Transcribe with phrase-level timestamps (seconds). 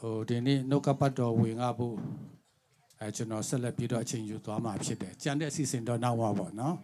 [0.00, 1.96] ဟိုဒီနေ့နှုတ်ကပတ်တော်ဝင်ငါဖို့
[3.00, 6.76] အဲကျွန်တော်ဆက်လက်ပြီးတော့အချိန်ယူသွားမှာဖြစ်တယ်ကြံတဲ့အစီအစဉ်တော့နောက်မှာပေါ့နော်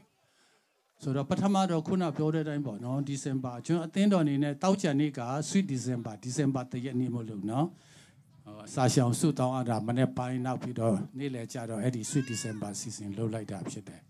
[1.02, 7.66] ဆိုတော့ပထမတော့ခုနပြောတဲ့အတိုင်းပေါ့နော်ဒီဇင်ဘာကျွန်တော်အသင်းတော်အနေနဲ့တောက်ချန်နေ့က sweet december december တရက်နေ့မလို့နော်
[8.44, 14.00] ဟိုစာရှောင်စုတောင်းအပ်တာမနေ့ပိုင်းနောက်ပြီးတော့နေ့လည်ကြတော့အဲ့ဒီ sweet december season လုပ်လိုက်တာဖြစ်တယ်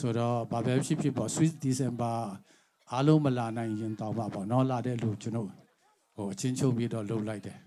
[0.00, 2.16] ဆိုတော့ဘာပဲဖြစ်ဖြစ်ပေါ့ sweet december
[2.92, 5.48] အားလုံးမလာနိုင်ရင်တောင်းပါပေါ့နော်လာတဲ့လူကျွန်တော်
[6.16, 7.58] ဟိုအချင်းချုပ်ပြီးတော့လုပ်လိုက်တယ်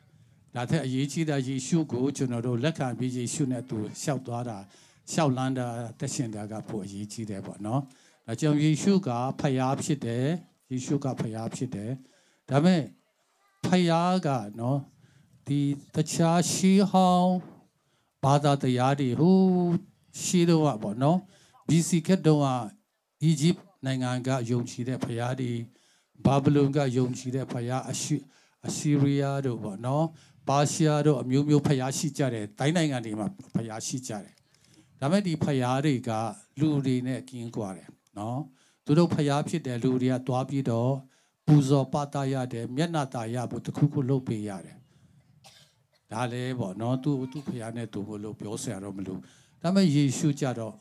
[0.56, 4.58] ဒါထက်အရေးကြီးတာယေရှုကိုကျွန်တော်တို့လက်ခံပြီးယေရှုနဲ့သူလျှောက်သွားတာ
[5.12, 5.68] လျှောက်လန်းတာ
[6.00, 7.82] တက်ရှင်တာကပိုအရေးကြီးတယ်ပေါ့နော်
[8.26, 10.26] ဒါကြောင့်ယေရှုကဖယားဖြစ်တယ်
[10.72, 11.92] ယေရှုကဖယားဖြစ်တယ်
[12.50, 12.84] ဒါပေမဲ့
[13.66, 14.80] ဖယားကနော်
[15.48, 15.60] ဒီ
[15.96, 17.34] တခြားရှိဟောင်း
[18.24, 19.40] ဘာသာတရားတွေဟို
[20.22, 21.18] ရှိတော့ပေါ့နော်
[21.68, 22.42] BC ခက်တော့
[23.24, 25.52] အီဂျစ်နိုင်ငံကယုံကြည်တဲ့ဖယားတွေ
[26.26, 28.16] ဘာဗလုန်ကယုံကြည်တဲ့ဖယားအရှိ
[28.68, 30.06] အစီရီးယားတို့ပေါ့နော်
[30.50, 34.34] ပါရှားတို့အမျိုးမျိုးဖျားရှိကြတယ်တိုင်းနိုင်ငံတွေမှာဖျားရှိကြတယ်
[35.00, 36.12] ဒါမဲ့ဒီဖျားတွေက
[36.60, 38.40] လူတွေနဲ့ကင်းကွာတယ်နော်
[38.86, 40.92] သူတို့ဖျားဖြစ်တဲ့လူတွေကတွားပြီးတော့
[41.46, 44.78] ပူဇော်ပတာရတယ်မျက်နှာတာရဖို့တခုခုလုပ်ပေးရတယ်
[46.12, 49.20] ဒါလည်းပေါ့နော်သူသူဖျားနဲ့သူဘလို့ပြောဆရာတော့မလို့
[49.62, 50.74] ဒါမဲ့ယေရှုကြတော့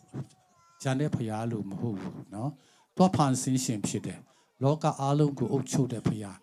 [0.83, 2.51] ဂျန်တဲ့ဖျားလို့မဟုတ်ဘူးနော်
[2.97, 4.21] တော့ဖန်ဆင်းရှင်ဖြစ်တယ်
[4.63, 6.39] လောကအားလုံးကိုအုပ်ချုပ်တဲ့ဖျား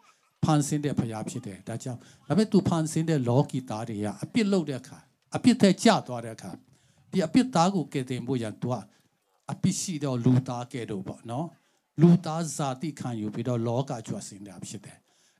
[0.45, 4.97] ဖန်ဆင်းတဲ့ဖရားဖြစ်တယ်ဒါကြောင့်ဒါပေမဲ့သူဖန်ဆင်းတဲ့လောကီသားတွေကအပြစ်လုပ်တဲ့အခါ
[5.35, 6.51] အပြစ်သက်ကျသွားတဲ့အခါ
[7.11, 8.75] ဒီအပြစ်သားကိုကယ်တင်ဖို့ရန်သူက
[9.51, 11.47] အပြစ်ရှိတော့လူသားကဲတော့ပေါ့နော်
[12.01, 14.97] လူသားဇာတိခံယူပြီးတော့လောကကျွတ်စင်တာဖြစ်တယ်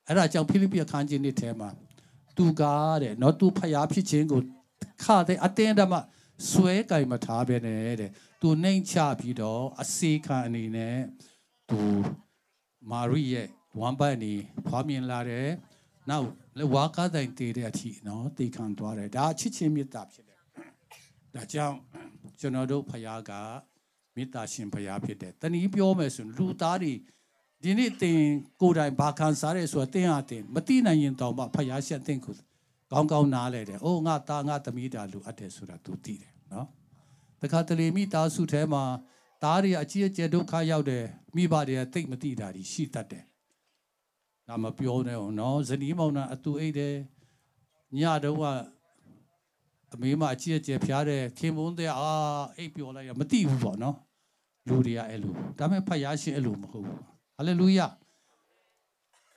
[0.07, 1.69] အဲ့ဒါကြောင့်ဖိလိပ္ပိအခန်းကြီးနှစ်ထဲမှာ
[2.37, 4.41] သူကားတဲ့နော်သူဖရားဖြစ်ခြင်းကို
[5.03, 5.93] ခတဲ့အတင်းတမ
[6.49, 10.97] ဆွဲကင်မထားပဲနဲ့တဲ့သူနှိမ်ချပြီးတော့အစေခံအနေနဲ့
[11.69, 11.79] သူ
[12.91, 13.47] မာရိရဲ့
[13.79, 14.33] ဝမ်းပတ်နေ
[14.67, 15.49] ဖွားမြင်လာတယ်
[16.09, 20.39] နောက်လက်ဝါးကားတိုင်တည်တဲ့အထိနော်တည်ခံသွားတယ်ဒါချစ်ချင်းမေတ္တာဖြစ်တယ်
[21.35, 21.77] ဒါကြောင့်
[22.39, 23.31] ကျွန်တော်တို့ဖခင်က
[24.15, 26.93] မေတ္တာရှင်ဖခင်ဖြစ်တယ်တနည်းပြောမယ်ဆိုရင်လူသားတွေ
[27.63, 28.19] ဒီနေ့တင်
[28.61, 32.35] ကိုယ်တိုင်ဘာခံစားရဲဆိုတာတင်းဟာတင်မသိနိုင်ရင်တောင်မှဖခင်ရှက်တဲ့ကို
[32.91, 36.67] ကောင်းကောင်းနားလဲတယ်အိုးငါသားငါသမီးတာလူအပ်တယ်ဆိုတာ तू သိတယ်နော်
[37.41, 38.83] တခါတလေမိသားစုထဲမှာ
[39.43, 43.25] သားတွေအကြီးအကျယ်ဒုက္ခရောက်တယ်မိဘတွေကတိတ်မသိတာရှိတတ်တယ်
[44.48, 46.96] ဒါမပြောနဲ့ဟုတ်နော်ဇနီးမောင်နှံအတူအိတ်တယ်
[47.98, 48.44] ညတော့က
[49.92, 52.10] အမေမအကြည့်အကျယ်ဖျားတယ်ခင်မုန်းတဲ့အာ
[52.56, 53.96] အိတ်ပြောလိုက်ရမသိဘူးပေါ့နော်
[54.68, 56.98] လူတွေကအဲ့လိုဒါပေမဲ့ဖတ်ရရှိအဲ့လိုမဟုတ်ဘူး
[57.36, 57.80] ဟာလေလုယ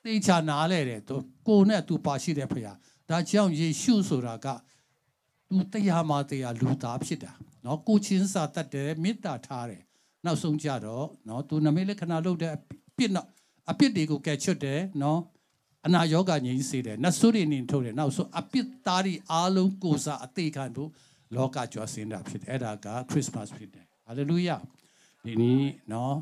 [0.03, 1.16] သိချာနားလဲတယ်သူ
[1.47, 2.75] ကိုနဲ့သူပါရှိတဲ့ဖခင်
[3.09, 4.47] ဒါကြောင့်ယေရှုဆိုတာက
[5.50, 7.31] သူတရားမှတရားလူသားဖြစ်တာ
[7.63, 9.84] เนาะကိုချင်းစာတတ်တယ်မေတ္တာထားတယ်
[10.25, 12.53] နောက်ဆုံးကြတော့เนาะသူနမိတ်လက္ခဏာလုပ်တဲ့
[12.97, 13.28] ပြစ်တော့
[13.70, 15.20] အပြစ်တွေကိုကယ်ချွတ်တယ်နော်
[15.86, 20.90] အနာယောဂငြိမ်းစေတယ်နတ်ဆိုးတွေနေထုတ်တယ်နောက်ဆိုအပြစ်သားတွေအားလုံးကိုစားအသေးခံဖို့
[21.34, 24.56] လောကကျော်စင်တာဖြစ်တယ်အဲ့ဒါကခရစ်စမတ်ဖြစ်တယ်ဟာလေလုယာ
[25.24, 25.62] ဒီနေ့
[25.92, 26.14] နော်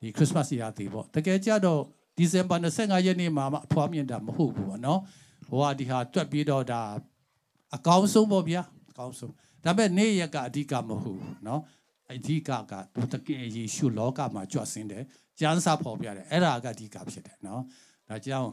[0.00, 1.80] ဒီခရစ်စမတ်ရာသီပေါ့တကယ်ကြတော့
[2.16, 5.00] ဒီဇင်ဘာ25ရက်နေ့မှာမှအဖွားမြင်တာမဟုတ်ဘူးပေါ့နော်
[5.48, 6.82] ဟိုကဒီဟာတွက်ပြီးတော့ဒါ
[7.76, 9.32] အကောင်းဆုံးပေါ့ဗျာအကောင်းဆုံး
[9.64, 11.60] ဒါပေမဲ့နေ့ရက်ကအဓိကမဟုတ်ဘူးနော်
[12.12, 15.04] အဓိကကသူတကယ်ယေရှုလောကမှာကြွဆင်းတယ်
[15.40, 17.62] ကျမ်းစာဖော်ပြတယ်အဲ့ဒါကအဓိကဖြစ်တယ်နော်
[18.08, 18.52] ဒါကြောင့်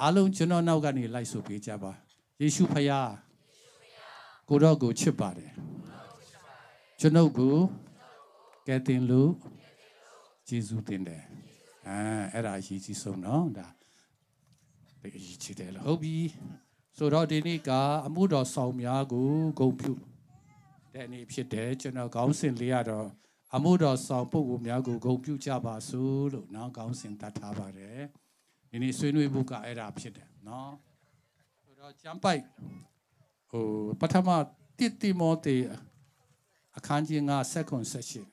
[0.00, 1.92] အားလုံးကျွန်တော်နောက်ကနေလိုက်ဆိုပေးကြပါ
[2.40, 3.10] ယေရှုဖခင်
[4.48, 5.52] ကိုတော့ကိုချစ်ပါတယ်
[7.00, 7.56] ကျွန်ုပ်ကို
[8.66, 9.30] ကဲတင်လို့
[10.48, 11.22] ယေရှုတင်တယ်
[11.88, 11.98] အဲ
[12.32, 13.68] အဲ့ဒါအရေးကြီးဆုံးနော်ဒါ
[15.02, 16.16] အရေးကြီးတယ်လို့ဟုတ်ပြီ
[16.96, 17.70] ဆိုတော့ဒီနေ့က
[18.06, 19.92] အမှုတော်ဆောင်များကိုဂုဏ်ပြု
[20.94, 23.08] တဲ့နေ့ဖြစ်တယ်ကျွန်တော်ခေါင်းစဉ်လေးရတော့
[23.54, 28.00] အမှုတော်ဆောင်ပုဂ္ဂိုလ်များကိုဂုဏ်ပြုကြပါစို့လို့နော်ကောင်းစင်တတ်ထားပါတယ်
[28.70, 30.70] ဒီနေ့ဆွေးနွေးဖို့ကအဲ့ဒါဖြစ်တယ်နော်
[31.62, 32.42] ဆိုတော့ကျမ်းပိုက်
[33.50, 33.66] ဟို
[34.00, 34.28] ပထမ
[34.78, 35.56] တိတိမောတေ
[36.76, 38.26] အခန်းကြီး9 second section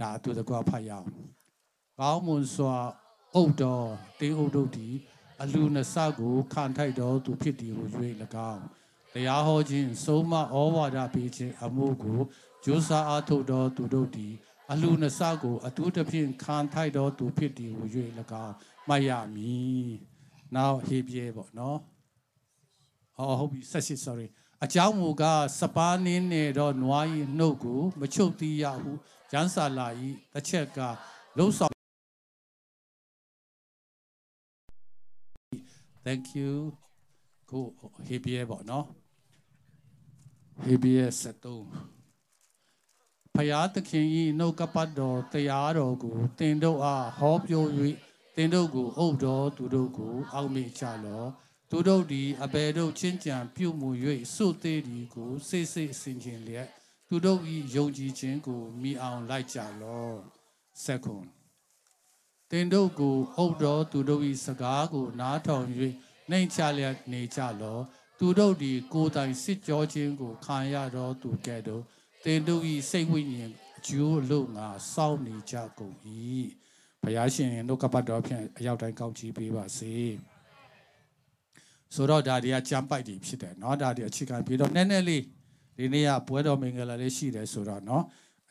[0.00, 1.08] ဒါအတူတကွဖတ်ရအောင်
[1.98, 2.76] ကောင်းမွန်စွာ
[3.34, 3.88] အုတ်တော်
[4.20, 4.94] တင်းအုတ်တို့သည်
[5.42, 7.84] အလူနဆကိုခံထိုက်တော်သူဖြစ်သည်ဟု၍၎
[8.52, 8.62] င်း
[9.14, 10.42] တရားဟောခြင်းဆုံးမဩ
[10.74, 12.20] ဝါဒပေးခြင်းအမှုကို
[12.64, 14.32] ဂျိုးစာအားထုတ်တော်သူတို့သည်
[14.70, 17.84] အလူနဆကိုအတူတဖြင့်ခံထိုက်တော်သူဖြစ်သည်ဟု၍၎
[18.44, 18.54] င်း
[18.88, 19.90] မှတ်ရမည်။
[20.54, 21.78] Now ဟေပြေပေါ့နော်။
[23.16, 24.26] ဟောဟုတ်ပြီဆက်ရှိ sorry
[24.64, 27.06] အကြောင်းမူကားစပါးနင်းနေတော့နွား၏
[27.38, 28.92] နှုတ်ကိုမချုပ်သေးရဟု
[29.32, 29.86] ရန်စာလာ၏
[30.32, 30.78] တစ်ချက်က
[31.38, 31.72] လှုပ်ဆောင်
[36.04, 36.52] Thank you
[37.50, 37.64] ကို
[38.06, 38.86] ဟေပြေပေါ့နော်
[40.64, 42.01] ဟေပြေ73
[43.36, 44.06] ဖယားသခင်၏
[44.38, 47.66] နှုတ်ကပတ်တော်တရားတော်ကိုတင်တို့အားဟောပြော၍
[48.36, 51.24] တင်တို့ကိုအုပ်တော်သူတို့ကိုအောက်မေ့ချလော
[51.70, 53.88] သူတို့သည်အဘယ်တို့ချင်းကြံပြုမှု၍
[54.34, 56.68] စွတ်သေးသည်ကိုစိတ်စိတ်အစဉ်ချင်းလျက်
[57.08, 57.40] သူတို့၏
[57.76, 60.10] ယုံကြည်ခြင်းကိုမိအောင်လိုက်ကြလော
[60.84, 61.26] ဆက်ခွန်
[62.50, 65.66] တင်တို့ကိုအုပ်တော်သူတို့၏စကားကိုနားထောင်၍
[66.30, 67.78] နှိမ်ချလျက်နေကြလော
[68.18, 71.84] သူတို့သည်ကိုယ်တိုင်စစ်ကြောခြင်းကိုခံရတော်သူကဲ့သို့
[72.23, 75.95] တင်တို့၏စိတ်ဝိညာဉ်အကျိုးလို့ငါစောင့်နေကြကုန်၏
[77.03, 79.93] ဘုရားရှင်တို့ကပတ်တော်ဖြင့်အရောက်တိုင်းကောင်းချီးပေးပါစေ
[81.95, 85.23] ဆိုတော့ဒါတွေကကြမ်းပိုက်တွေဖြစ်တယ်เนาะဒါတွေအခြေခံပြီးတော့နည်းနည်းလေး
[85.77, 88.03] ဒီနေ့ကပွဲတော်မင်္ဂလာလေးရှိတယ်ဆိုတော့เนาะ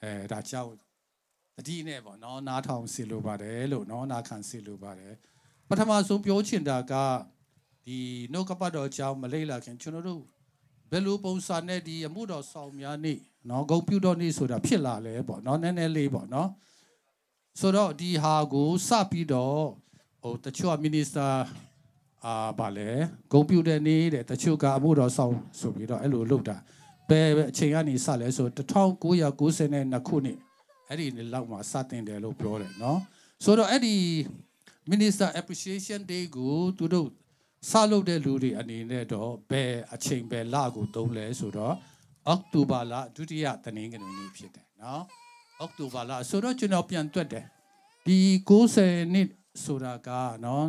[0.03, 0.71] အဲဒါကြောင့်
[1.57, 5.15] တတိနဲ့ပေါ့เนาะနားထောင်စီလိုပါတယ်လို့เนาะနားခံစီလိုပါတယ်
[5.69, 6.93] ပထမဆုံးပြောချင်တာက
[7.87, 7.99] ဒီ
[8.33, 10.23] နှုတ်ကပတ်တော်ကြောင့်မလိမ့်လာခင်ကျွန်တော်တို့
[10.91, 13.19] ဘယ်လိုပုံစံနဲ့ဒီအမှုတော်ဆောင်များနေ့
[13.50, 16.50] နော်ဂုံပြုတော်နေ့ဆိုတာဖြစ်လာလဲပေါ့နော်နည်းနည်းလေးပေါ့နော်
[17.60, 19.62] ဆိုတော့ဒီဟာကိုစပြီးတော့
[20.22, 21.32] ဟိုတချို့ minister
[22.26, 22.90] အာဗာလေ
[23.32, 26.58] ဂုံပြုတဲ့နေ့တဲ့တချို့ကအမှုတော်ဆောင်ဆိုပြီးတော့အဲ့လိုလုပ်တာ
[27.10, 30.38] ဘယ်အချိန်ကနေစလဲဆို1992ခုနှစ်
[30.88, 33.00] အဲ့ဒီလောက်မှာစတင်တယ်လို့ပြောတယ်နော်
[33.44, 33.96] ဆိုတော့အဲ့ဒီ
[34.92, 37.08] Minister Appreciation Day ကိုသူတို့
[37.70, 41.76] စလုပ်တဲ့လူတွေအနေနဲ့တော့ဘယ်အချိန်ဘယ်လကိုသုံးလဲဆိုတော့
[42.28, 45.04] အောက်တိုဘာလဒုတိယတနင်္ဂနွေနေ့ဖြစ်တယ်နော်
[45.60, 47.46] အောက်တိုဘာလဆိုတော့ကျွန်တော်ပြန်တွက်တယ်
[48.06, 48.18] ဒီ
[48.50, 49.30] 90နှစ်
[49.64, 50.10] ဆိုတာက
[50.46, 50.66] နော်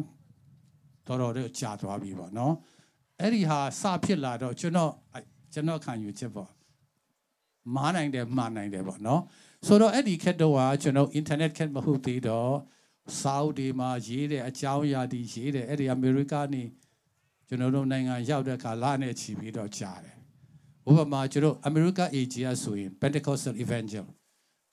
[1.07, 2.55] တော်တော်လေးကြာသွားပြီပေါ့နော်
[3.21, 4.93] အဲ့ဒီဟာစဖြစ်လာတော့ကျွန်တော်
[5.53, 6.51] ကျွန်တော်ခံယူချက်ပေါ့
[7.75, 9.21] မားနိုင်တယ်မှားနိုင်တယ်ပေါ့နော်
[9.67, 12.53] ဆိုတော့အဲ့ဒီခက်တော့ကကျွန်တော် internet ခက်မဟုတ်သေးတော့
[13.21, 16.63] စာအုပ်တွေမှာရေးတဲ့အကြောင်းအရာတွေရေးတယ်အဲ့ဒီအမေရိကနေ
[17.49, 20.17] ကျွန်တော်တို့နိုင်ငံရောက်တဲ့အခါလာနဲ့ချီပြီးတော့ကြားတယ်
[20.90, 24.06] ဥပမာကျွန်တော်အမေရိက AG ကဆိုရင် Pentecostal Evangel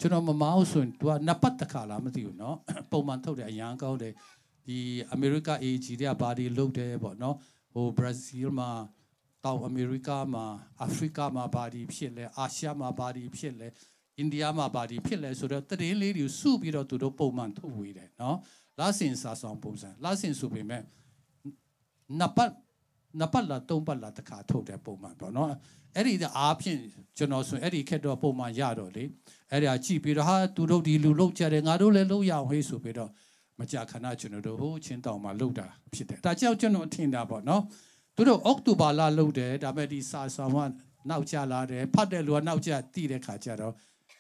[0.00, 2.56] ကျွန်တော်မမောင်းဆိုရင်သူကနှစ်ပတ်တစ်ခါလားမသိဘူးเนาะ
[2.90, 4.14] ပုံမှန်ထုတ်တယ်အရန်ကောင်းတယ်
[4.66, 4.78] ဒီ
[5.12, 7.34] အမေရိက AG တွေကဘာတွေလုပ်တယ်ပေါ့เนาะ
[7.72, 8.70] ဟိုဘရာဇီးမှာ
[9.44, 10.44] တောင်အမေရိကမှာ
[10.80, 13.68] အာဖရိကမှာဘာတွေဖြစ်လဲအာရှမှာဘာတွေဖြစ်လဲ
[14.18, 18.36] အိန္ဒိယမှာဘာတွေဖြစ်လဲဆိုတော့တရင်လေးတွေစုပြီးတော့သူတို့ပုံမှန်ထုတ်ဝေတယ်เนาะ
[18.80, 20.82] လာစင်စာဆောင်ပုံစံလာစင်ဆိုပေမဲ့
[22.18, 22.50] နှစ်ပတ်
[23.17, 25.49] နှစ်ပတ်လားသုံးပတ်လားတစ်ခါထုတ်တယ်ပုံမှန်ပေါ့နော်
[25.95, 26.79] အဲ့ဒီအားဖြင့်
[27.17, 29.03] ကျွန်တော်ဆိုအဲ့ဒီခက်တော့ပုံမှန်ရတော့လေ
[29.51, 33.11] အဲ့ဒါကြည့်ပြီးတော့ဟာသူတို့ဒီလူလောက်ကြတယ်ငါတို့လည်းလောက်ရအောင်ဟေးဆိုပြီးတော့
[33.59, 37.61] မကြာခဏကျွန်တော်တို့ဟိုချင်းတောင်မှာလောက်တာဖြစ်တယ်ဒါကြောင့်ကျွန်တော်ထင်တာပေါ့နော်
[38.15, 40.57] သူတို့အောက်တိုဘာလလောက်တယ်ဒါပေမဲ့ဒီစာဆောင်က
[41.09, 43.73] နောက်ကျလာတယ်ဖတ်တဲ့လူကနောက်ကျတည်တဲ့ခါကျတော့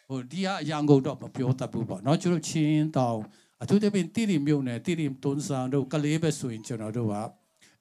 [0.09, 3.19] ဟိုဒီကအရန်ကုန်တော့မပြောတတ်ဘူးပေါ့နော်ကျွန်တော်ချင်းတောင်
[3.61, 7.15] အထူးသဖြင့်တိတိမြို့နယ်တိတိတွန်းဆန်တို့ကလေးပဲဆိုရင်ကျွန်တော်တို့က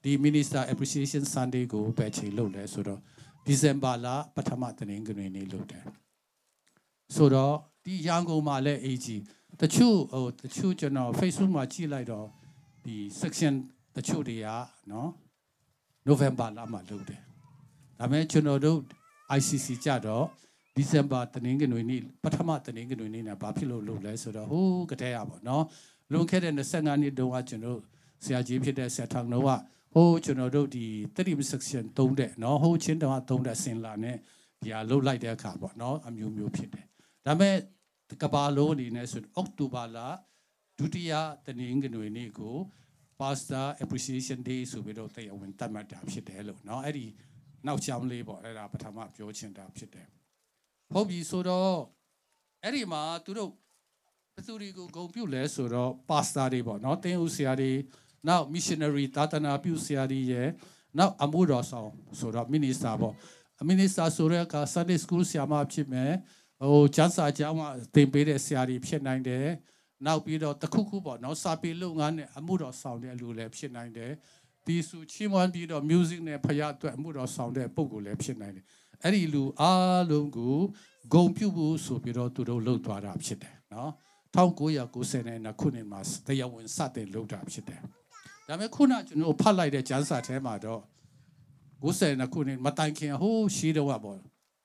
[0.02, 3.00] ဒီ Minister Appreciation Sunday ကိုပဲချိန်လုပ်လဲဆိုတော့
[3.46, 5.84] ဒီဇင်ဘာလပထမတနင်္ဂနွေနေ့လုပ်တယ်
[7.16, 7.54] ဆိုတော့
[7.84, 9.06] ဒီရန်ကုန်မှာလည်း AG
[9.60, 12.26] တချို့ဟိုတချို့ကျွန်တော် Facebook မှာကြည့်လိုက်တော့
[12.84, 13.54] ဒီ section
[13.96, 14.48] တချို့တွေက
[14.90, 15.08] နော်
[16.08, 17.20] November လမှာလုပ်တယ်
[17.98, 18.78] ဒါပေမဲ့ကျွန်တော်တို့
[19.38, 20.24] ICC ကြတော့
[20.76, 25.64] ဒီဇင်ဘာတနင်္ဂနွေနေ့ပထမတနင်္ဂနွေနေ့နဲ့ဘာဖြစ်လို့လုပ်လဲဆိုတော့ဟိုးကတဲ့ရပါတော့
[26.12, 27.78] လွန်ခဲ့တဲ့25နှစ်တုန်းကကျွန်တော်
[28.24, 29.50] ဆရာကြီးဖြစ်တဲ့ဆက်ထောင်တော့က
[29.93, 30.85] ဟိုးကျွန်တော်တို့ဒီ
[31.15, 34.17] 30 section သုံးတဲ့เนาะဟိုးချင်းတောင်သုံးတဲ့စင်လာနဲ့
[34.61, 36.85] ဒီဟာလှုပ်လိုက်တဲ့အခါပေါ့เนาะအမျိုးမျိုးဖြစ်တယ်
[37.25, 37.55] ဒါပေမဲ့
[38.21, 39.97] ကဘာလုံးအနေနဲ့ဆိုအောက်တိုဘာလ
[40.79, 41.11] ဒုတိယ
[41.45, 42.55] တနင်္ဂနွေနေ့ကို
[43.19, 47.05] Pastor Appreciation Day ဆိုပြီးတော့တရားဝင်သတ်မှတ်တာဖြစ်တယ်လို့เนาะအဲ့ဒီ
[47.65, 50.07] နောက်ကြောင်းလေးပေါ့အဲ့ဒါပထမပြောချင်တာဖြစ်တယ်
[50.93, 51.73] ဟုတ်ပြီဆိုတော့
[52.63, 53.51] အဲ့ဒီမှာသူတို့
[54.35, 57.71] ဘသူတွေကိုဂုံပြုတ်လဲဆိုတော့ Pastor တွေပေါ့เนาะတင်းဦးဆရာတွေ
[58.26, 60.48] နောက် missionary သာသနာပြုဆရာကြီးရဲ့
[60.98, 63.14] နောက်အမှုတော်ဆောင်ဆိုတော့ minister ပေါ့
[63.70, 66.12] minister ဆိုတော့က Sunday school ဆရာမဖြစ်မယ်
[66.62, 69.46] ဟိုကျမ်းစာကျောင်းမှာသင်ပေးတဲ့ဆရာကြီးဖြစ်နိုင်တယ်
[70.06, 74.12] နောက်ပြီးတော့တခုခုပေါ့နော်စာပေလုပ်ငန်းနဲ့အမှုတော်ဆောင်တဲ့လူလည်းဖြစ်နိုင်တယ်
[74.66, 78.64] ဒီစုချီးမွမ်းပြီးတော့ music နဲ့ဖရားအတွက်အမှုတော်ဆောင်တဲ့ပုံကိုလည်းဖြစ်နိုင်တယ်
[79.02, 80.56] အဲ့ဒီလူအားလုံးကို
[81.14, 83.90] ဂုံပြုတ်ဖို့ဆိုပြီးတော့သူတို့လှုပ်သွားတာဖြစ်တယ်နော်
[84.34, 87.80] 1990ခုနှစ်မှာတရားဝင်စတင်လှုပ်တာဖြစ်တယ်
[88.48, 90.80] ဒါပေမဲ့ခုနကျွန်တော်ဖတ်လိုက်တဲ့ကျမ်းစာထဲမှာတော့
[91.82, 94.18] 90ခုနှစ်မတိုင်ခင်ဟိုးရှိတော့ပေါ့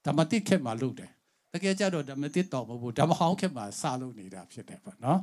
[0.06, 1.12] ဓမ္မတိခက်မှာလုပ်တယ်
[1.54, 5.20] တကယ်ကြတော့ဓမ္မတိတော်မဟုတ်ဘူးဓမ္မဟောင်းခက်မှာစလုပ်နေတာဖြစ်တယ်ပေါ့နော်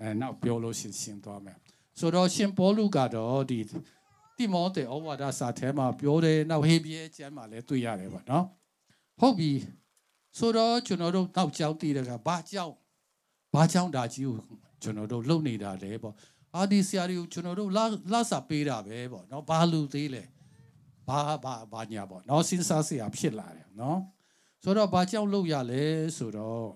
[0.00, 1.56] အဲနောက်ပြောလို့ရှင်းရှင်းသွားမယ်
[1.98, 3.60] ဆိုတော့ရှင်ပေါလုကတော့ဒီ
[4.36, 8.44] တိမောသေဩဝါဒစာထဲမှာပြောတယ်နောက်ဟေဘရဲကျမ်းမှာလည်းတွေ့ရတယ်ပေါ့နော်
[9.20, 9.50] ဟုတ်ပြီ
[10.38, 12.74] ဆိုတော့ကျွန်တော်တို့နောက်ကြောင်းတည်တယ်ကဘာကြောင်း
[13.54, 14.36] ဘာကြောင်းဒါကြီးကို
[14.82, 16.14] ကျွန်တော်တို့လုပ်နေတာလဲပေါ့
[16.56, 20.22] အာဒီဆရာတွေကိုကျွန်တော်တို့လာလာစာပေးတာပဲပေါ့နော်ဘာလူသေးလဲ
[21.08, 23.98] ဘာဘာဘာညာပေါ့နော်စဉ်းစားစရာဖြစ်လာတယ်နော်
[24.62, 25.84] ဆိုတော့ဘာကြောင့်လုပ်ရလဲ
[26.16, 26.66] ဆိုတော့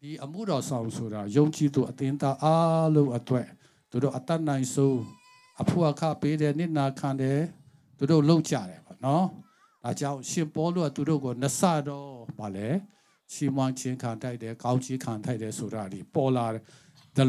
[0.00, 3.48] ဒီအမှုတော်ဆောင်ဆိုတာယုံကြည်သူအသင်းသားအားလုံးအတွက်
[3.90, 5.00] သူတို့အတတ်နိုင်ဆုံး
[5.60, 7.40] အဖို့အခပေးတယ်နစ်နာခံတယ်
[7.98, 9.26] သူတို့လှုပ်ကြတယ်ပေါ့နော်
[9.82, 12.68] ဒါကြောင့်ရှင်ပေါလုကသူတို့ကိုနဆတော့ဗာလဲ
[13.32, 16.62] ချီးမွမ်းခြင်းခံတိုက်တယ်ကောင်းချီးခံထိုက်တယ်ဆိုတာဒီပေါ်လာတယ်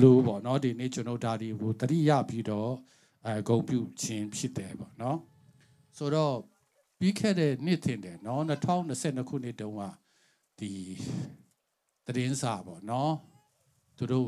[0.03, 2.71] လို့ပေါ့နော်ဒီနေ့ကျွန်တော်ဒါဒီကိုတတိယပြီးတော့
[3.25, 5.17] အဲဂုံပြုခြင်းဖြစ်တယ်ပေါ့နော်
[5.97, 6.35] ဆိုတော့
[6.99, 9.81] ပြီးခဲ့တဲ့နှစ်ထင်တယ်နော်2022ခုနှစ်တုန်းက
[10.59, 10.71] ဒီ
[12.05, 13.13] သတင်းစာပေါ့နော်
[13.97, 14.27] သူတို့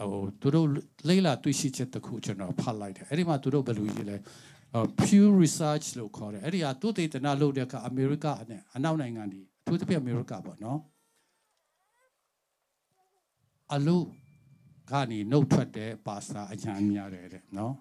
[0.00, 0.68] ဟိုသူတို့
[1.08, 4.16] လိမ့်လာတွေ့ရှိချက်တစ်ခုကျွန်တော်ဖတ်လိုက်တယ်အဲ့ဒီမှာသူတို့ဘယ်လိုရေးလဲ
[5.00, 10.80] Pew Research လို့ခေါ်တယ်အဲ့ဒီဟာသူတေသနလုပ်တဲ့ကအမေရိကနဲ့အနောက်နိုင်ငံတွေအထူးသဖြင့်အမေရိကပေါ့နော်
[13.74, 13.96] အလု
[14.90, 17.74] ကနေနှုတ်ထွက်တဲ့ပါစာအညာများတယ်တဲ့နော်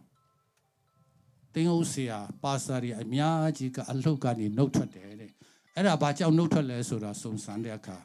[1.53, 5.31] တင်းဟုတ်ဆရာပါစာတွေအများကြီးကအလုကနေနှုတ်ထွက်တယ်တဲ့
[5.75, 7.97] အဲ့ဒါဘာကြောင့်နှုတ်ထွက်လဲဆိုတာစုံစမ်းတဲ့အခါ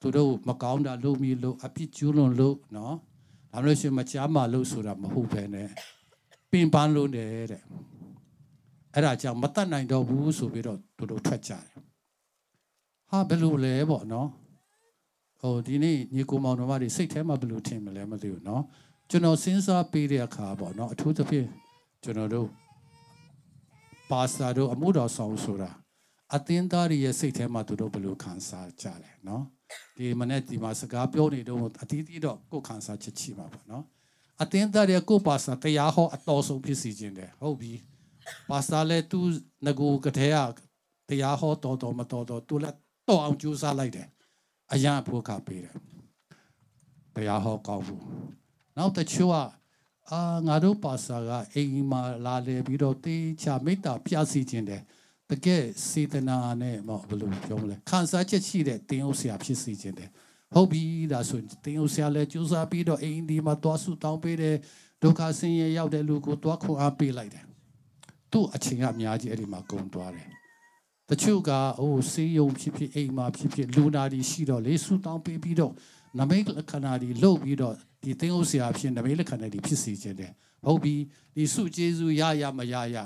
[0.00, 2.94] သူတို့မကောင်းတာလုပ်မိလို့အပြစ်ကျူးလွန်လို့နော်
[3.52, 5.68] ဒါမှမဟုတ်ရှင်မချားမလို့ဆိုတာမဟုတ်ပဲနဲ့
[6.50, 7.62] ပင်ပန်းလို့နေတဲ့
[8.94, 11.64] အဲ့ဒါကြောင့်မတတ်နိုင်တော့ဘူးဆိုပြီးတော့သူတို့ထွက်ကြတယ်
[13.10, 14.28] ဟာဘယ်လိုလဲပေါ့နော်
[15.41, 18.61] ဟိုဒီနေ့ညီကိုမောင်တော်မတွေစိတ်ထဲမှာဘယ်လိုထင်မလဲမသိဘူးเนาะ
[19.09, 21.47] ကျွန်တော်စဉ်းစားပေးတဲ့အခါပေါ့เนาะအထူးသဖြင့်
[22.03, 22.47] ကျွန်တော်တို့
[24.11, 25.69] ပါစတာတို့အမှုတော်ဆောင်ဆိုတာ
[26.35, 29.41] အသင်းသားတွေရဲ့စိတ်ထဲမှာသူတို့ဘယ်လိုခံစားကြလဲเนาะ
[29.97, 33.83] ဒီမနေ့ဒီမှာစကားပြောနေတော့အတီးတီးတော့ကိုယ်ခံစားချက်ချီမှာပေါ့เนาะ
[34.41, 37.73] အသင်းသားတွေကိုပါစတာတရားဟောအတော်ဆုံးဖြစ်စီခြင်းတယ်ဟုတ်ပြီ
[38.49, 39.19] ပါစတာလည်းသူ
[39.65, 40.31] ငကိုကတဲ့
[41.09, 42.77] တရားဟောတော်တော်မတော်တော်သူလည်း
[43.07, 44.07] တော့အောင်ကြိုးစားလိုက်တယ်
[44.72, 45.74] အရာဖို့ခပေးတယ်
[47.14, 48.02] တရားဟောကောင်းဘူး
[48.76, 49.36] နောက်တချို့က
[50.10, 54.82] အာငါတို့ပါစာကအိမ်မှာလာလေပြီးတော့တေးချမိတ္တာပြစီခြင်းတယ်
[55.30, 60.10] တကယ်စေတနာနဲ့မဘယ်လိုပြောမလဲခံစားချက်ရှိတဲ့တင်းဥဆရာဖြစ်စီခြင်းတယ်
[60.54, 64.56] ဟုတ်ပြီဒါဆိုတင်းဥဆရာလည်းကြိုးစားပြီးတော့အိမ်ဒီမှာသွားဆုတောင်းပေးတယ်
[65.02, 67.44] ဒုက္ခဆင်းရဲရောက်တဲ့လူကိုသွားခွန်အားပေးလိုက်တယ်
[68.32, 70.26] သူ့အချိန်ကအများကြီးအဲ့ဒီမှာကုန်သွားတယ်
[71.12, 71.50] တချို့က
[71.80, 75.72] အိုးစေးယုံဖြစ်ဖြစ်အိမ်မှာဖြစ်ဖြစ်လူနာတွေရှိတော့လေဆူတောင်းပေးပြီးတော့
[76.18, 80.32] နမိတ်လက္ခဏာတွေလုပ်ပြီးတော့ဒီသင်္ဥဆရာဖြစ်နမိတ်လက္ခဏာတွေဖြစ်စေခြင်းတယ်
[80.64, 80.94] ဟုတ်ပြီ
[81.36, 82.96] ဒီစုကျေးဇူးရရမရရ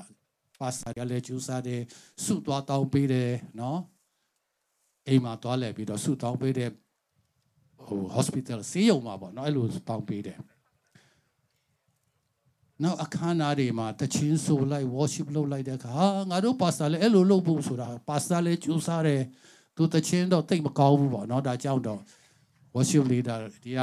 [0.61, 1.81] ပါစတာရလဲကျူးစားတယ်
[2.25, 3.81] စုသွားတောင်းပေးတယ်နော်
[5.09, 6.71] အိမ်မှာသွားလဲပြီးတော့စုတောင်းပေးတယ်
[7.87, 10.39] ဟို hospital ဆေးရုံမှာပေါ့နော်အဲ့လိုတောင်းပေးတယ်
[12.83, 19.23] နောက်အခမ်းအနားတွေမှာတချင်းဆိုလိုက် worship လုပ်လိုက်တဲ့အခါဟာငါတို့ပါစတာလည်းအဲ့လိုလုပ်ဖို့ဆိုတာပါစတာလည်းကျူးစားတယ်
[19.77, 22.01] သူတချင်းတော့တိတ်မကောင်းဘူးပေါ့နော်ဒါကြောင့်တော့
[22.75, 23.81] worship leader ဒီက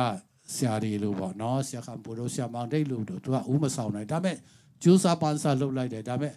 [0.53, 4.37] ဆရာတွေလို့ပေါ့နော်ဆရာကဘိုးတို့ဆရာမောင်တိတ်လို့တို့သူကဥမဆောင်နိုင်ဒါပေမဲ့
[4.81, 6.33] ကျူးစားပန်းစားလုပ်လိုက်တယ်ဒါပေမဲ့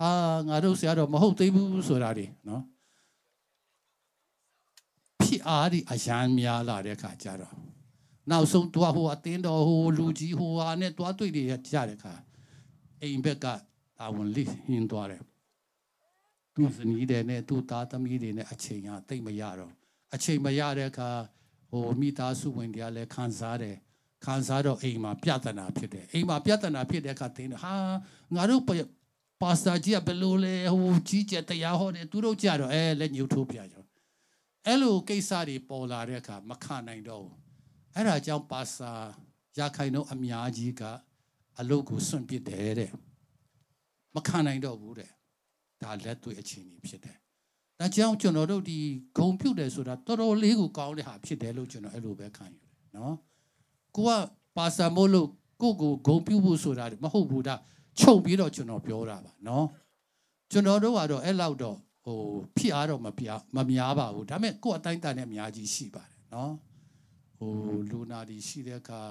[0.00, 0.10] ဟာ
[0.48, 2.62] ငါတို့ဆရာတော့မဟုတ်သေးဘူးဆိုတာတွေနော်
[5.22, 7.69] ဖြစ်အားဒီအရန်များလာတဲ့ခါကျတော့
[8.30, 12.14] နောက်ဆုံးတွားဟိုအတင်းတော်ဟိုလူကြီးဟိုဟာနဲ့တွားတွေ့တွေကြတဲ့ခါ
[13.02, 13.46] အိမ်ဘက်က
[13.98, 15.22] တာဝန်လိဟင်းသွားတယ်
[16.54, 19.72] သူစနီးတယ်နဲ့သူသားသမီးတွေနဲ့အချိန်ကတိတ်မရတော့
[20.14, 21.10] အချိန်မရတဲ့အခါ
[21.70, 23.76] ဟိုမိသားစုဝင်တွေကလည်းခံစားတယ်
[24.24, 27.74] ခံစားတော့အိမ်မှာပြဿနာဖြစ်တယ်အိမ်မှာပြဿနာဖြစ်တဲ့အခါတင်းဟာ
[28.34, 28.62] ငါတို့
[29.42, 33.76] ပါစတာကြီးကဘယ်လိုလဲဟိုကြီးကျယ်တရားဟောတယ်သူတို့ကြတော့အဲလက်ညှိုးထိုးပြကြ
[34.66, 37.49] အဲ့လိုကိစ္စတွေပေါ်လာတဲ့အခါမခံနိုင်တော့ဘူး
[37.94, 38.90] အဲ့ဒါကြောင့်ပါစာ
[39.58, 40.82] ရခိုင်တော့အများကြီးက
[41.58, 42.90] အလုတ်ကိုစွန့်ပစ်တယ်တဲ့
[44.14, 45.10] မခံနိုင်တော့ဘူးတဲ့
[45.82, 47.16] ဒါလက်တွေ့အခြေအနေဖြစ်တယ်
[47.78, 48.78] ဒါကြောင့်ကျွန်တော်တို့ဒီ
[49.18, 53.14] ဂုံပြုတ်တယ်ဆိုတာတော်တော်လေးကိုကောင်းတဲ့ဟာဖြစ်တယ်လို့ကျွန်တော်အဲ့လိုပဲခံယူတယ်နော်
[53.96, 54.10] ကိုက
[54.56, 55.28] ပါစာမို့လို့
[55.62, 57.54] ကိုကိုဂုံပြုတ်ဖို့ဆိုတာမဟုတ်ဘူးဒါ
[58.00, 59.66] ချုပ်ပြီးတော့ကျွန်တော်ပြောတာပါနော်
[60.52, 62.18] ကျွန်တော်တို့ကတော့အဲ့လောက်တော့ဟို
[62.56, 66.52] ဖြစ်အားတော့မပြမများပါဘူးဒါပေမဲ့ကိုယ်အတိုင်းတန်နဲ့အများကြီးရှိပါတယ်နော်
[67.40, 67.54] ဟို
[67.90, 69.02] လူနာတွေရှိတဲ့အခါ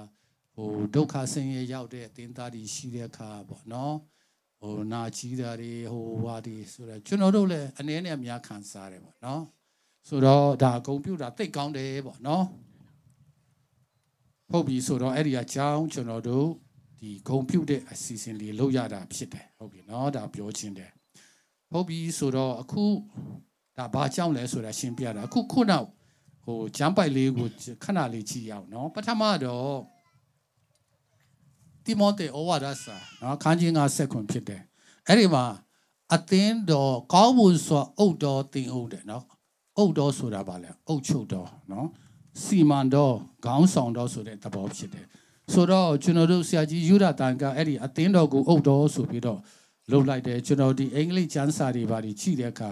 [0.54, 3.94] ဟိုဒုက္ခဆင်းရဲရောက်တဲ့အသင်းသားတွေရှိတဲ့အခါပေါ့နော်
[4.60, 9.42] ဟိုနာကြီးတာတွေဟိုဟာတွေဆိုတော့ကျွန်တော်တို့လည်းအနေနဲ့အများခံစားတယ်ပေါ့နော်
[10.08, 12.44] ဆိုတော့ဒါကွန်ပျူတာတိတ်ကောင်းတယ်ပေါ့နော်
[14.50, 16.48] ဟုတ်ပြီဆိုတော့အဲ့ဒီအကြောင်းကျွန်တော်တို့
[17.00, 20.90] ဒီဂုံပြုတ်တဲ့အစီအစဉ်လေးလုပ်ရတာဖြစ်တယ်ဟုတ်ပြီနော်ဒါပြောချင်းတယ်
[21.70, 22.84] ဟုတ်ပြီဆိုတော့အခု
[23.76, 25.86] ဒါဘာကြောင့်လဲဆိုတာရှင်းပြတာအခုခုနောက်
[26.44, 27.48] ဟိုဂျမ်ပိုက်လေးကို
[27.84, 29.78] ခဏလေးကြည့်ရအောင်နော်ပထမတော့
[31.84, 34.62] တိမောသေဩဝါဒစာနော်ခန်းကြီးငါဆက်ခွန်ဖြစ်တယ်
[35.06, 35.44] အဲ့ဒီမှာ
[36.14, 39.24] အသင်းတော်ကောင်းမှုဆိုအုတ်တော်တင်အုတ်တယ်နော်
[39.78, 41.88] အုတ်တော်ဆိုတာဗာလဲအုတ်ချုပ်တော်နော်
[42.42, 45.06] စီမံတော်ခေါင်းဆောင်တော်ဆိုတဲ့သဘောဖြစ်တယ်
[45.52, 49.40] ဆိုတော့ကျွန်တော်တို့ဆရာကြီးယူရတန်ကအဲ့ဒီအသင်းတော်ကိုအုတ်တော်ဆိုပြီးတော့
[49.90, 52.70] လှုပ်လိုက်တယ်ကျွန်တော်ဒီအင်္ဂလိပ်ကျမ်းစာတွေပါဒီကြည့်တဲ့အခါ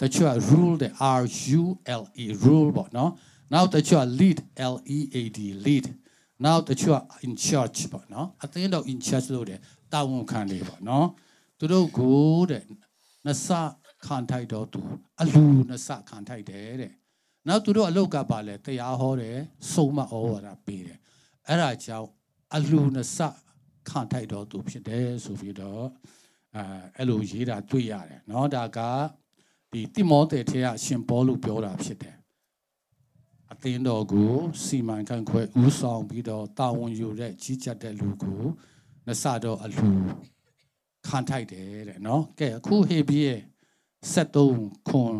[0.00, 1.22] တချို့က rule တဲ့ R
[1.60, 1.62] U
[2.00, 3.10] L E rule ပေါ့နော်
[3.52, 4.38] နောက်တချို့က lead
[4.72, 5.86] L E A D lead
[6.44, 9.60] နောက်တချို့က in charge ပေါ့နော်အသင်းတော် in charge လို့တယ်
[9.92, 11.06] တာဝန်ခံနေပါနော်
[11.58, 12.64] သူတို့ကိုတဲ့
[13.26, 13.48] နစ
[14.06, 14.80] ခံထိုက်တော့သူ
[15.20, 16.92] အလူနစခံထိုက်တယ်တဲ့
[17.48, 19.38] နောက်သူတို့အလုတ်ကပါလဲတရားဟောတယ်
[19.72, 20.98] စုံမဩဝါဒပေးတယ်
[21.48, 22.08] အဲ့ဒါကြောင့်
[22.54, 23.18] အလူနစ
[23.88, 25.84] ခံထိုက်တော့သူဖြစ်တယ်ဆိုပြီးတော့
[26.56, 26.62] အဲ
[26.96, 28.78] အဲ့လိုရေးတာတွေ့ရတယ်เนาะဒါက
[29.71, 32.15] ဒီတိမောသေထဲကအရှင်ဘောလို့ပြောတာဖြစ်တယ်
[33.51, 34.31] အသင်းတော်ကို
[34.63, 38.41] စီမံခန့်ခွဲဦးဆောင်ပြီးတော့တာဝန်ယူတဲ့ကြီးကြပ်တဲ့လူကို
[39.07, 39.89] နဆတော်အလူ
[41.07, 43.33] ခံထိုက်တယ်တဲ့နော်ကဲအခုဟေဘရဲ
[44.13, 45.15] 73ခွန်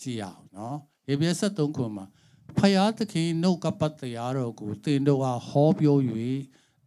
[0.00, 2.06] ကြည့်ရအောင်နော်ဟေဘရဲ73ခွန်မှာ
[2.58, 5.98] ဖယားသခင်နှုတ်ကပတ်တရားတော်ကိုသင်တို့ဟာဟောပြော၍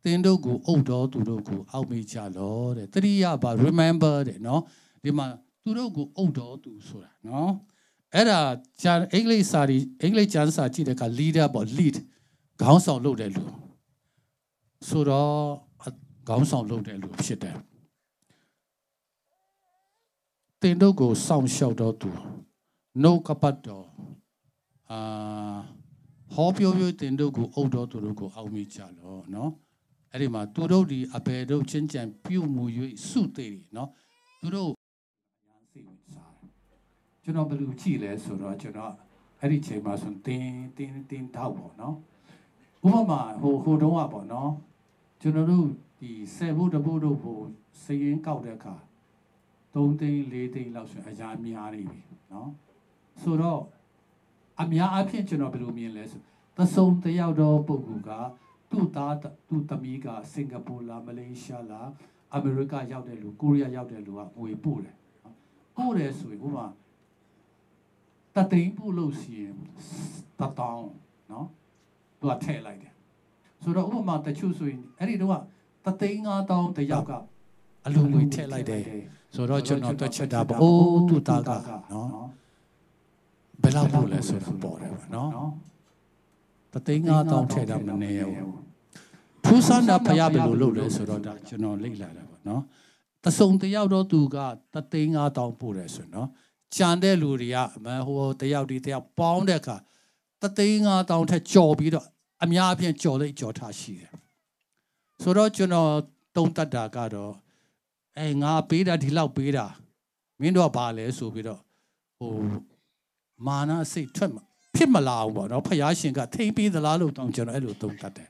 [0.04, 4.62] သင်တို့ကိုအုပ်တော်သူတို့ကိုအောက်မေ့ကြလောတဲ့တတိယပါ remember တဲ့နော်
[5.04, 5.28] ဒီမှာ
[5.64, 7.52] သူတို့ကိုအုပ်တော်သူဆိုတာနော်
[8.16, 8.40] အဲ့ဒါ
[8.82, 11.96] ဂျန်အင်္ဂလိပ်စာကြီးအင်္ဂလိပ်ကျမ်းစာကြည့်တဲ့အခါ leader ပေါ့ lead
[12.62, 13.44] ခေါင်းဆောင်လုပ်တဲ့လူ
[14.90, 15.34] ဆိုတော့
[16.28, 17.58] ခေါင်းဆောင်လုပ်တဲ့လူဖြစ်တယ်
[20.62, 22.10] တင်တို့ကိုစောင့်ရှောက်တော်သူ
[23.02, 23.86] နှုတ်ကပတ်တော်
[24.92, 25.58] အာ
[26.34, 29.52] ဟောပြောပြောတင်တို့ကိုအုပ်တော်သူတို့ကိုအောက်မိကြလောနော်
[30.12, 32.66] အဲ့ဒီမှာသူတို့ဒီအဘယ်တို့ချင်းကြံပြုတ်မှု၍
[33.08, 33.90] စုသေးတယ်နော်
[34.42, 34.72] သူတို့
[37.24, 38.94] ကျွန်တော်ဘယ်လိုကြည့်လဲဆိုတော့ကျွန်တော်
[39.40, 41.96] အဲ့ဒီချိန်မှာဆိုတင်းတင်းတင်းထောက်ပေါ့နော်
[42.86, 44.52] ဥပမာဟိုဟိုတုန်းကပေါ့နော်
[45.22, 45.68] ကျွန်တော်တို့
[46.00, 47.40] ဒီဆယ်ဖို့တဖို့တို့ဟို
[47.84, 48.76] စရင်ကောက်တဲ့အခါ
[49.74, 52.02] 3သိန်း4သိန်းလောက်ဆိုအရာများနေပြီ
[52.32, 52.50] နော်
[53.22, 53.62] ဆိုတော့
[54.62, 56.22] အများအဖြစ်ကျွန်တော်ဘယ်လိုမြင်လဲဆို
[56.58, 58.12] သစုံတယောက်တော့ပုဂ္ဂိုလ်က
[58.70, 59.16] သူ့သား
[59.48, 61.82] သူ့သမီးကစင်ကာပူလာမလေးရှားလာ
[62.36, 64.96] အမေရိကရောက်တဲ့လူကိုရီးယားရောက်တဲ့လူကငွေပို့တယ်
[65.78, 66.66] ပို့တယ်ဆိုရင်ဥပမာ
[68.36, 69.56] တသိန်းပို့လို့ရှိရင်
[70.40, 70.90] တတောင်း
[71.32, 71.48] နော်
[72.20, 72.94] သူကထည့်လိုက်တယ်
[73.64, 75.42] ဆိုတော့ဥပမာတချို့ဆိုရင်အဲ့ဒီတော့
[75.86, 76.20] တသိန်း
[76.50, 77.12] 5000တယောက်က
[77.86, 78.82] အလူငွေထည့်လိုက်တယ်
[79.36, 81.50] ဆိုတော့ကျွန်တော်တွက်ချက်တာပေါ့အိုးသူ့သားက
[81.94, 82.08] နော်
[83.62, 85.30] ဘယ်လောက်ပို့လဲဆိုတော့ပေါ်တယ်ပေါ့နော်
[86.74, 88.56] တသိန်း5000ထည့်တာမနေရဘူး
[89.46, 92.62] ထူးဆန်းတာဖရဘယ်လိုလုပ်လဲဆိုတော့ဒါကျွန်တော်လေ့လာတာပေါ့နော်
[93.26, 94.38] တစုံတယောက်တော့သူက
[94.74, 96.28] တသိန်း5000ပို့တယ်ဆိုနော်
[96.76, 99.76] ကြံတဲ့လူတွေကအမဟိုတယောက်ဒီတယောက်ပေါင်းတဲ့အခါ
[100.42, 102.08] တသိန်း5000ထက်ကြော်ပြီးတော့
[102.44, 104.12] အများအပြားကြော်လိုက်ကြော်ထားရှိတယ်
[105.22, 105.92] ဆိုတော့ကျွန်တော်
[106.36, 107.34] တုံးတက်တာကတော့
[108.18, 109.66] အဲငါပေးတာဒီလောက်ပေးတာ
[110.40, 111.62] မင်းတို့ကဘာလဲဆိုပြီးတော့
[112.20, 112.34] ဟို
[113.46, 114.32] မာနစိတ်ထွက်
[114.76, 118.30] ဖြစ်မလာဘူးပေါ့နော်ဖယားရှင်ကထိမ့်ပေးသလားလို့တောင်းကျွန်တော်အဲ့လိုတုံးတက်တယ်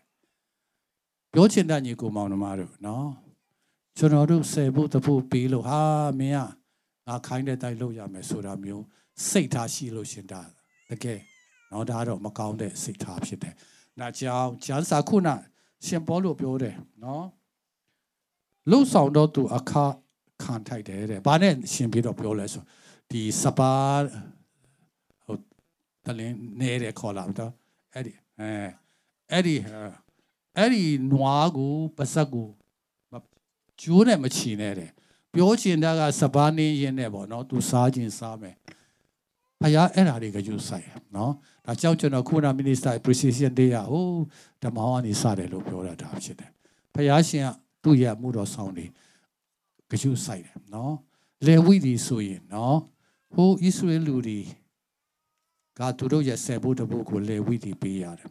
[1.33, 3.07] ပြောချင်တဲ့ညီကိုမောင်နှမတို့နော်
[3.97, 5.81] ကျွန်တော်တို့ဆယ်ဖို့တဖို့ပေးလို့ဟာ
[6.19, 6.60] မင်းက
[7.07, 8.83] ငါခိုင်းတဲ့တိုက်လုပ်ရမယ်ဆိုတာမျိုး
[9.29, 10.41] စိတ်ထားရှိလို့ရှင်တာ
[10.89, 11.19] တကယ်
[11.71, 13.53] နော်ဒါတော့မကောင်းတဲ့စိတ်ထားဖြစ်တယ်။
[13.99, 15.29] နာကြောင့်ကျမ်းစာခုန
[15.85, 17.25] ရှင်ပေါလို့ပြောတယ်နော်
[18.69, 19.71] လှုပ်ဆောင်တော့သူအခ
[20.43, 22.63] ခံထိုက်တယ်တဲ့။ဘာနဲ့ရှင်ပြီးတော့ပြောလဲဆို
[23.11, 23.73] ဒီစပါ
[25.25, 25.35] ဟို
[26.05, 27.51] တလင်းနေတဲ့ခေါ်လာတော့
[27.93, 28.51] အဲ့ဒီအဲ
[29.31, 29.55] အဲ့ဒီ
[30.57, 32.47] အဲ့ဒီနွားကိုပါဇက်ကို
[33.81, 34.91] ကျိုးနဲ့မချီနဲ့တဲ့
[35.33, 38.55] ပြောချင်တာကစပါးနေရင်နဲ့ပေါ့နော်သူစားခြင်းစားမယ်
[39.61, 41.31] ဖယားအဲ့ဓာတွေကယူဆိုင်နော်
[41.65, 44.07] ဒါကြောင့်ကျွန်တော်ခုန Minister Appreciation Day ရဟို
[44.63, 46.51] ဓမ္မဟောင်းကနေစတယ်လို့ပြောတာဒါဖြစ်တယ်
[46.93, 47.47] ဖယားရှင်က
[47.83, 48.85] သူ့ရဲ့မှုတော်ဆောင်တွေ
[49.89, 50.93] ကြယူဆိုင်တယ်နော်
[51.45, 52.77] လေဝိဒီဆိုရင်နော်
[53.33, 54.39] ဟိုဣသရေလလူတွေ
[55.79, 58.29] ကသူတို့ရဲ့ဆယ်ဖို့တပုတ်ကိုလေဝိဒီပေးရတယ်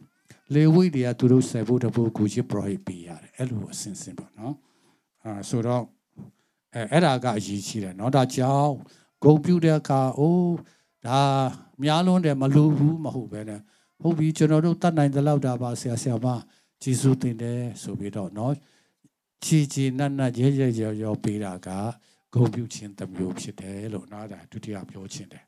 [0.53, 4.55] လေဝိဒီကသူတို့ဆယ်ဖို့တပုတ်ကိုရစ်ပရိုဟိပေးရတယ်အဲ့လိုအစင်စင်ပေါ့နော်
[5.23, 5.83] အာဆိုတော့
[6.74, 8.72] အဲအဲ့ဒါကအရေးကြီးတယ်เนาะဒါကြောင့်
[9.22, 10.56] ဂုံပြူတဲ့အခါအိုး
[11.06, 11.20] ဒါ
[11.82, 13.60] များလွန်းတယ်မလူဘူးမဟုတ်ပဲနဲ့
[14.00, 16.26] ဟုတ်ပြီကျွန်တော်တို့တတ်နိုင်တဲ့လောက်တာပါဆရာဆရာမ
[16.82, 18.52] ဂျေစုတင်တယ်ဆိုပြီးတော့เนาะ
[19.44, 21.68] ချီချီနတ်နတ်ရဲရဲရဲရောပေးတာက
[22.34, 25.44] ဂုံပြူခြင်းတစ်မျိုးဖြစ်တယ်လို့เนาะဒါဒုတိယပြောခြင်းတယ်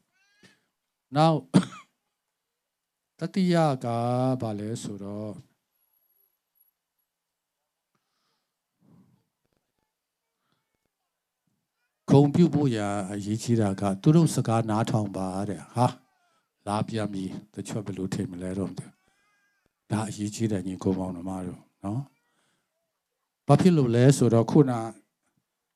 [1.17, 1.39] နောက်
[3.19, 3.87] တတိယက
[4.41, 5.31] ဘာလဲဆိုတော့
[12.14, 15.86] ဂုံပြုတ်ဖို့ရာအရေးကြီးတာကသူတို့စကားနားထောင်ပါတဲ့ဟာ
[16.68, 17.24] လာပြန်ပြီ
[17.54, 18.72] တချို့ဘယ်လိုထင်မလဲတော့
[19.92, 22.02] ဒါအရေးကြီးတယ်ညီကိုမောင်နှမတို့နော်
[23.48, 24.72] ဘာဖြစ်လို့လဲဆိုတော့ခုန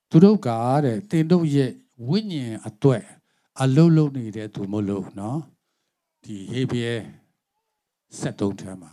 [0.09, 0.49] သူတို့က
[0.85, 1.71] တဲ့တင်တို့ရဲ့
[2.07, 3.03] ဝိညာဉ်အတွက်
[3.61, 5.39] အလုံးလုံးနေတဲ့သူမလို့နော်
[6.23, 6.95] ဒီဟေဘရဲ
[8.19, 8.91] 73ထဲမှာ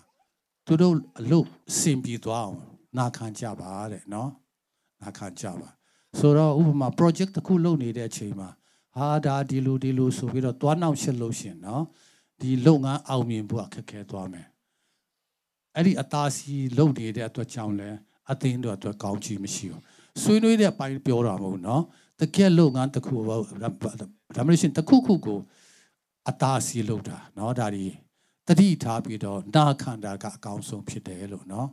[0.67, 2.59] သူတို့အလုပ်စင်ပြီးသွားအောင်
[2.99, 4.31] နာခံကြပါတဲ့နော်
[5.03, 5.71] နာခံကြပါ
[6.20, 8.50] ဆိုတော့ဥပမာ project တစ်ခုလုပ်နေတဲ့အချိန်မှာ
[8.96, 11.84] ဟာဒါဒီလိုဒီလိုဆိုပြီးတော့တွားနှောက်ရှက်လို့ရှင်နော်
[12.42, 14.48] ဒီလုပ်ငန်းအောင်မြင်ဖို့အခက်ခဲသွားမယ်
[15.76, 17.90] အဲ့ဒီအသားစီလုပ်နေတဲ့အတွက်ကြောင့်လဲ
[18.32, 19.82] အသင်းတို့အတွက်ကောင်းချီးမရှိဘူး
[20.22, 21.84] ဆွေးနွေးတဲ့အပိုင်းပြောတာမဟုတ်နော်
[22.20, 25.40] တကယ်လို့ငါတခုဒါမှမဟုတ်တခုခုကို
[26.30, 27.86] အသာစီလို့တာเนาะဒါဒီ
[28.48, 31.68] တတိထားပြီးတော့နာခန္ဓာကအကောင်းဆုံးဖြစ်တယ်လို့เนาะ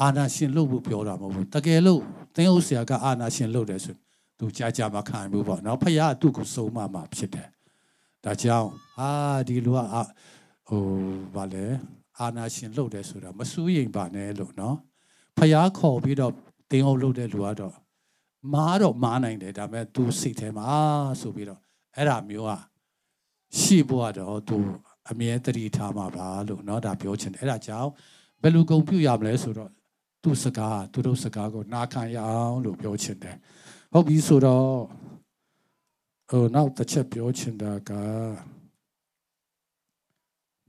[0.00, 2.00] အာနာရှင်လို့ဖို့ပြောတာမဟုတ်ဘူးတကယ်လို့
[2.36, 3.96] သင်ဥဆရာကအာနာရှင်လို့တယ်ဆို
[4.38, 7.48] သူကြာကြာမခံဘူးပေါ့เนาะဖခင်ကသူ့ကိုစုံမမှာဖြစ်တယ်
[8.24, 9.10] ဒါကြောင့်အာ
[9.48, 9.78] ဒီလူက
[10.68, 10.84] ဟို
[11.34, 11.66] ဗာလဲ
[12.18, 14.74] အာနာရှင်လို့တယ်ဆိုတာမစိုးရိမ်ပါနဲ့လို့เนาะ
[15.38, 16.32] ဖခင်ခေါ်ပြီးတော့
[16.70, 17.74] တင်းအောင်လို့တဲ့လူကတော့
[18.52, 20.68] မားတော့မားနိုင်တယ်ဒါပေမဲ့သူစိတ်ထဲမှာ
[21.20, 21.60] ဆိုပြီးတော့
[21.96, 22.50] အဲ့ဒါမျိုးက
[23.58, 24.58] ရှိဖို့ကတော့သူ
[25.10, 27.90] အမြဲတတိထားမှာပါလို့เนาะဒါပြောချင်တယ်အဲ့ဒါကြောင့်
[28.42, 29.70] ဘယ်လိုဂုံပြုရမလဲဆိုတော့
[30.23, 33.37] သူ့စကားသူတို့စကားကိုနားခံရအောင်လို့ပြောချင်တယ်
[33.93, 34.69] ဟုတ်ပြီဆိုတော့
[36.29, 37.91] ဟိုနောက်တစ်ချက်ပြောချင်တာက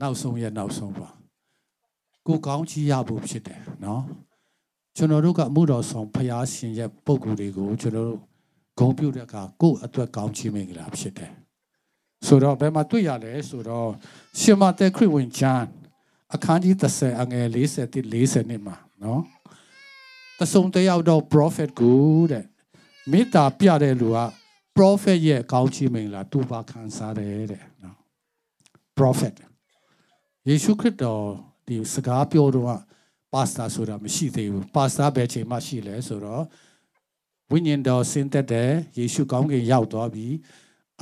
[0.01, 1.09] နောက်ဆုံးရနောက်ဆုံးပါ
[2.27, 4.03] ကိုကောင်းချီးရဖို့ဖြစ်တယ်နော်
[4.97, 8.21] ကျွန်တော်တို့ကအမှုတော်ဆောင်ဖရာရှင်ရဲ့ပုံကိုယ်တွေကိုကျွန်တော်တို့
[8.79, 11.31] ဂုံပြုတဲ့အခါကိုယ့်အတွက်ကောင်းချီးမင်္ဂလာဖြစ်တယ်
[12.27, 13.89] ဆိုတော့ဘယ်မှာတွေ့ရလဲဆိုတော့
[14.41, 15.63] ရှင်မသက်ခရစ်ဝင်ဂျန်
[16.35, 17.57] အခန်းကြီး30အငယ်40
[18.13, 19.23] 40နှစ်မှာ နော်
[20.39, 22.45] တဆုံတယောက်တော့ prophet ကိုတဲ့
[23.11, 24.19] မေတ္တာပြတဲ့လူက
[24.77, 27.97] prophet ရဲ့ကောင်းချီးမင်္ဂလာသူပါခံစားတယ်တဲ့နော်
[28.99, 29.35] prophet
[30.49, 31.25] ယေရှုခရစ်တော်
[31.67, 32.67] ဒီစကားပြောတော့
[33.33, 36.45] ပါစတာဆိုတာမရှိသေးဘူးပါစတာဘယ်ချိန်မှရှိလဲဆိုတော့
[37.51, 40.35] ဝိညာဉ်တော်ဆင်းသက်တဲ့ယေရှုကောင်းကင်ရောက်သွားပြီး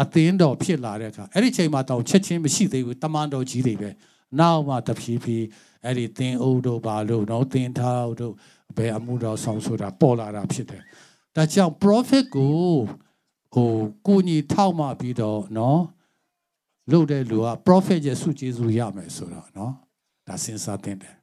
[0.03, 3.91] အသင်းတော်ဖြစ်လာတဲ့အခါအဲ့ဒီချိန်မှာတောင်ချက်ချင်းမရှိသေးဘူးတမန်တော်ကြီးတွေပဲ
[4.39, 5.47] နောက်မှတဖြည်းဖြည်း
[5.85, 8.35] အဲ့ဒီသင်အုပ်တို့ဘာလို့နော်သင်ထားတို့
[8.77, 10.83] ဘယ်အမှုတော်ဆောင်ဆိုတာပေါ်လာတာဖြစ်တယ်
[11.37, 12.59] ဒါကြောင့် prophet ကို
[13.55, 13.71] ဟို
[14.07, 15.81] ကိုကြီးထောက်မှပြီးတော့နော်
[16.93, 19.73] လုပ်တဲ့လူက prophet ရဲ့စုကျေးဇူးရမယ်ဆိုတော့နော်
[20.27, 21.15] ဒါစဉ်းစားသင့်တယ်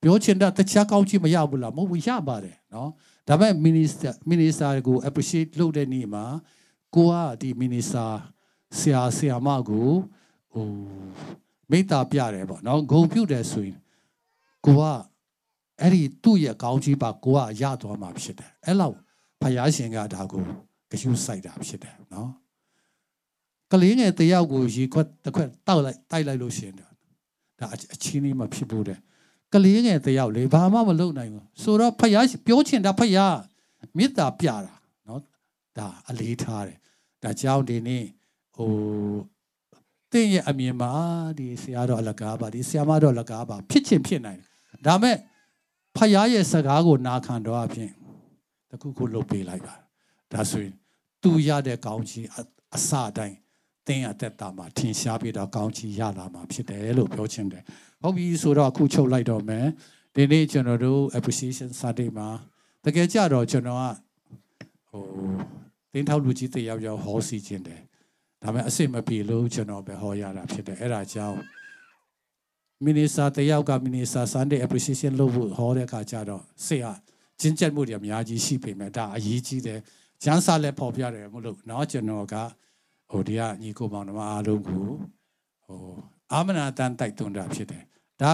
[0.00, 2.90] ပြောချင်တာတခြားကောင်းချီးမရဘူးလားမဟုတ်ဘူးရပါတယ်နော်
[3.28, 6.24] ဒါပေမဲ့ minister minister ကို appreciate လုပ်တဲ့နေ့မှာ
[6.94, 8.10] ကိုကဒီ minister
[8.78, 9.88] ဆရာဆရာမကို
[10.52, 10.66] ဟို
[11.72, 13.78] မိတ္တာပြတယ်ပေါ့နော်ဂုံပြုတ်တယ်ဆိုရင်
[14.64, 14.82] ကိုက
[15.80, 18.96] အဲ့ဒီသူ့ရဲ့ကောင်းချီးပါကိုကရသွားမှာဖြစ်တယ်အဲ့လောက်
[19.40, 20.42] ဖယားရှင်ကဒါကို
[20.90, 22.30] ဂရုစိုက်တာဖြစ်တယ်နော်
[23.72, 26.88] ကလေးငယ်တယောက်ကိုရေခွက်တစ်ခွက်တောက်လိုက်တိုက်လိုက်လို့ရှင်တယ်
[27.58, 28.98] ဒါအချင်းလေးမဖြစ်ဘူးတဲ့
[29.52, 33.36] ကလေးငယ်တယောက်လေဘာမှမလုပ်နိုင်ဘူးဆိုတော့ဖယားပြောချင်တာဖယား
[33.96, 34.56] မေတ္တာပြတာ
[35.08, 35.22] နော်
[35.78, 36.78] ဒါအလေးထားတယ်
[37.22, 38.04] ဒါကြောင့်ဒီနေ့
[38.56, 38.70] ဟို
[40.12, 40.92] တင့်ရဲ့အမြင်မှာ
[41.38, 44.48] ဒီဆရာတော်အလကားပါဒီဆရာမတော်အလကားပါဖြစ်ချင်ဖြစ်နိုင်တယ်
[44.86, 45.16] ဒါမဲ့
[45.96, 47.90] ဖယားရဲ့စကားကိုနာခံတော့အဖြစ်
[48.70, 49.74] တခုခုလုပ်ပေးလိုက်ပါ
[50.32, 50.74] ဒါဆိုရင်
[51.22, 52.26] သူရတဲ့ကောင်းချီး
[52.76, 53.36] အစတိုင်း
[53.86, 57.62] တင်းအသက်တာမှာထင်ရှားပြီးတော့ကောင်းချီးရလာမှာဖြစ်တယ်လို့ပြောချင်တယ်
[58.02, 59.66] ဟုတ်ပြီဆိုတော့အခုချုပ်လိုက်တော့မယ်
[60.14, 62.28] ဒီနေ့ကျွန်တော်တို့ appreciation Sunday မှာ
[62.84, 63.84] တကယ်ကြတော့ကျွန်တော်က
[64.90, 65.04] ဟို
[65.92, 67.80] တင်းထောက်လူကြီးတယောက်ယောက်ဟောစီခြင်းတယ်
[68.43, 71.37] ဒါပေမဲ့အစ်မပြေလို့ကျွန်တော်ပဲဟောရတာဖြစ်တယ်အဲ့ဒါကြောင့်
[72.83, 76.93] မီနီစာတယောက်ကမီနီစာ Sunday appreciation လုပ်ဖို့ဟောတဲ့အခါကျတော့စိတ်ဟာ
[77.41, 79.79] ကျဉ်ကျက်မှုတွေအများကြီးရှိပေမဲ့ဒါအရေးကြီးတယ်
[80.23, 82.35] ကျန်းစာလည်းပေါ်ပြတယ်မလို့เนาะကျွန်တော်က
[83.11, 84.85] ဟိုဒီကညီကိုမောင်နှမအားလုံးကို
[85.65, 85.81] ဟို
[86.33, 87.83] အာမနာတန်တိုက်တွန်းတာဖြစ်တယ်
[88.21, 88.31] ဒါ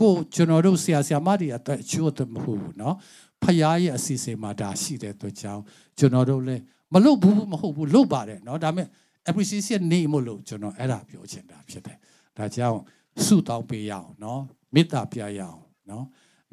[0.00, 2.94] ကိုကျွန်တော်တို့ဆရာဆရာမတွေအတွက်အကျိုးတ်မဟုတ်ဘူးเนาะ
[3.42, 5.62] ဖရားရဲ့အစီအစဉ်မှာဒါရှိတဲ့အတွက်ကြောင့်
[5.98, 6.62] ကျွန်တော်တို့လည်း
[6.94, 8.88] မလုပ်ဘူးမဟုတ်ဘူးလုပ်ပါတယ်เนาะဒါပေမဲ့
[9.29, 11.97] appreciation နေမို့လို့ကျွန်တော်အဲ့ဒါပြောချင်တာဖြစ်တယ်
[12.37, 12.79] ဒါကြောင့်
[13.25, 14.41] ဆုတောင်းပေးရအောင်နော်
[14.73, 15.59] မေတ္တာပြရအောင်
[15.89, 16.05] နော်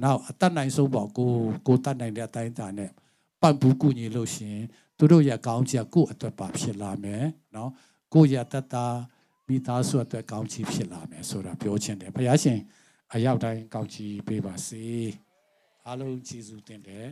[0.02, 1.30] နောက်အတတ်နိုင်ဆုံးပေါ့ကို
[1.66, 2.90] ကိုတတ်နိုင်တဲ့အတိုင်းတာနဲ့
[3.42, 4.58] ပံ့ပိုးကူညီလို့ရှင်
[4.98, 7.70] သူတို့ရဲ့ကောင်းချီကိုယ့်အတွက်ပါဖြစ်လာမယ်နော်
[8.14, 8.86] ကိုယ့်ရဲ့တတ်တာ
[9.46, 12.58] မိသားစုအတွက်ကောင်းချီဖြစ်လာမယ်ဆိုတာပြောချင်တယ်ဘုရားရှင်
[13.14, 14.84] အရောက်တိုင်းကောင်းချီပေးပါစေ
[15.86, 17.06] အားလုံးကျေးဇူးတင်တယ်